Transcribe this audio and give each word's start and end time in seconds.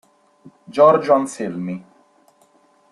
Giorgio 0.67 1.13
Anselmi 1.13 1.85